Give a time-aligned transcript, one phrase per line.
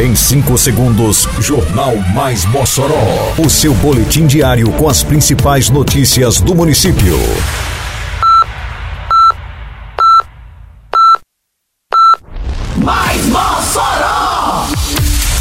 [0.00, 3.34] Em 5 segundos, Jornal Mais Mossoró.
[3.36, 7.18] O seu boletim diário com as principais notícias do município.
[12.78, 14.68] Mais Mossoró!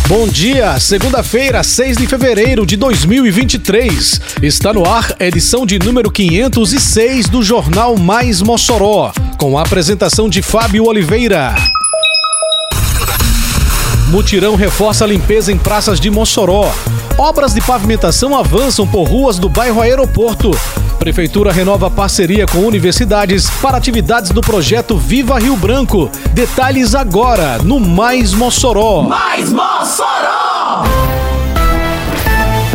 [0.09, 4.19] Bom dia, segunda-feira, 6 de fevereiro de 2023.
[4.43, 10.27] Está no ar a edição de número 506 do Jornal Mais Mossoró, com a apresentação
[10.27, 11.55] de Fábio Oliveira.
[14.09, 16.71] Mutirão reforça a limpeza em praças de Mossoró.
[17.15, 20.49] Obras de pavimentação avançam por ruas do bairro Aeroporto.
[20.97, 26.09] Prefeitura renova parceria com universidades para atividades do projeto Viva Rio Branco.
[26.33, 29.03] Detalhes agora no Mais Mossoró.
[29.03, 30.38] Mais Mossoró!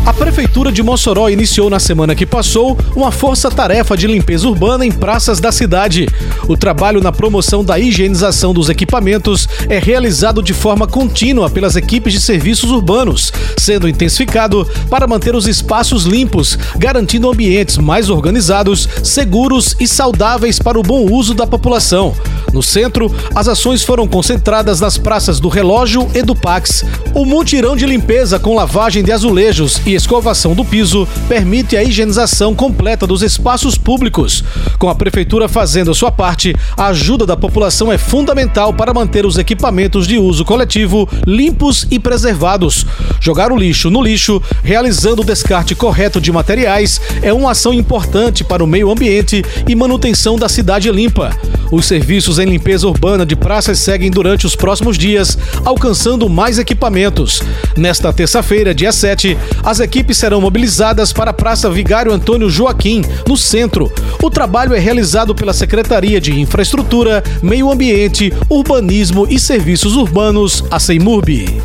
[0.06, 4.92] A Prefeitura de Mossoró iniciou na semana que passou uma força-tarefa de limpeza urbana em
[4.92, 6.06] praças da cidade.
[6.46, 12.12] O trabalho na promoção da higienização dos equipamentos é realizado de forma contínua pelas equipes
[12.12, 19.74] de serviços urbanos, sendo intensificado para manter os espaços limpos, garantindo ambientes mais organizados, seguros
[19.80, 22.14] e saudáveis para o bom uso da população.
[22.52, 26.84] No centro, as ações foram concentradas nas praças do Relógio e do Pax.
[27.14, 32.54] O mutirão de limpeza com lavagem de azulejos e escovação do piso permite a higienização
[32.54, 34.44] completa dos espaços públicos.
[34.78, 39.24] Com a prefeitura fazendo a sua parte, a ajuda da população é fundamental para manter
[39.26, 42.86] os equipamentos de uso coletivo limpos e preservados.
[43.20, 48.44] Jogar o lixo no lixo, realizando o descarte correto de materiais, é uma ação importante
[48.44, 51.30] para o meio ambiente e manutenção da cidade limpa.
[51.70, 57.42] Os serviços em limpeza urbana de praças seguem durante os próximos dias, alcançando mais equipamentos.
[57.76, 63.36] Nesta terça-feira, dia 7, as equipes serão mobilizadas para a Praça Vigário Antônio Joaquim, no
[63.36, 63.92] centro.
[64.22, 70.80] O trabalho é realizado pela Secretaria de Infraestrutura, Meio Ambiente, Urbanismo e Serviços Urbanos, a
[70.80, 71.60] CEIMURB.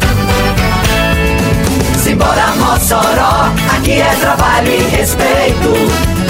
[2.04, 6.19] Simbora Mossoró, aqui é trabalho e respeito.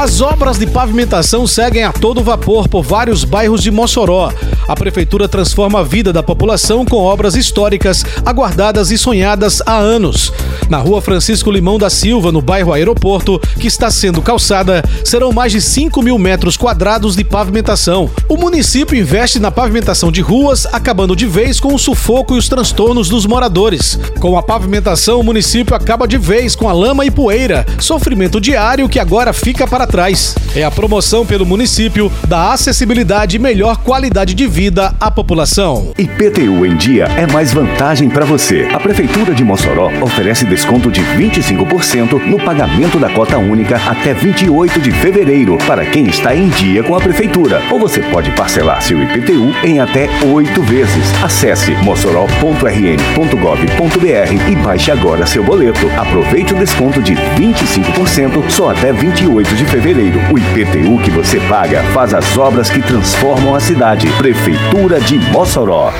[0.00, 4.32] As obras de pavimentação seguem a todo vapor por vários bairros de Mossoró.
[4.70, 10.32] A prefeitura transforma a vida da população com obras históricas, aguardadas e sonhadas há anos.
[10.68, 15.50] Na rua Francisco Limão da Silva, no bairro Aeroporto, que está sendo calçada, serão mais
[15.50, 18.08] de 5 mil metros quadrados de pavimentação.
[18.28, 22.48] O município investe na pavimentação de ruas, acabando de vez com o sufoco e os
[22.48, 23.98] transtornos dos moradores.
[24.20, 28.88] Com a pavimentação, o município acaba de vez com a lama e poeira, sofrimento diário
[28.88, 30.36] que agora fica para trás.
[30.54, 34.59] É a promoção pelo município da acessibilidade e melhor qualidade de vida
[35.00, 35.90] à população.
[35.96, 38.68] IPTU em dia é mais vantagem para você.
[38.74, 44.78] A Prefeitura de Mossoró oferece desconto de 25% no pagamento da cota única até 28
[44.78, 47.62] de fevereiro para quem está em dia com a Prefeitura.
[47.70, 51.10] Ou você pode parcelar seu IPTU em até oito vezes.
[51.22, 55.88] Acesse mossoró.rn.gov.br e baixe agora seu boleto.
[55.96, 60.20] Aproveite o desconto de 25% só até 28 de fevereiro.
[60.30, 64.06] O IPTU que você paga faz as obras que transformam a cidade.
[64.18, 65.90] Prefeitura de Mossoró.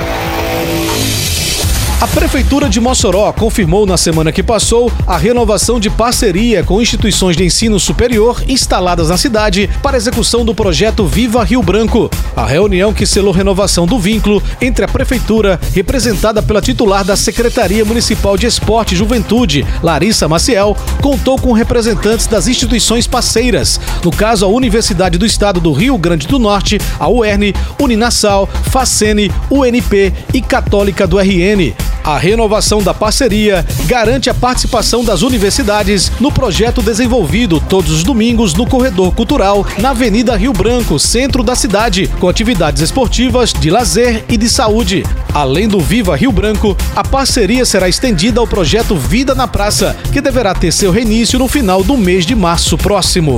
[2.01, 7.37] A Prefeitura de Mossoró confirmou na semana que passou a renovação de parceria com instituições
[7.37, 12.09] de ensino superior instaladas na cidade para execução do projeto Viva Rio Branco.
[12.35, 17.85] A reunião que selou renovação do vínculo entre a Prefeitura, representada pela titular da Secretaria
[17.85, 24.43] Municipal de Esporte e Juventude, Larissa Maciel, contou com representantes das instituições parceiras, no caso
[24.43, 30.41] a Universidade do Estado do Rio Grande do Norte, a UERN, Uninasal, Facene, UNP e
[30.41, 31.90] Católica do RN.
[32.03, 38.55] A renovação da parceria garante a participação das universidades no projeto desenvolvido todos os domingos
[38.55, 44.25] no Corredor Cultural, na Avenida Rio Branco, centro da cidade, com atividades esportivas, de lazer
[44.27, 45.03] e de saúde.
[45.31, 50.21] Além do Viva Rio Branco, a parceria será estendida ao projeto Vida na Praça, que
[50.21, 53.37] deverá ter seu reinício no final do mês de março próximo.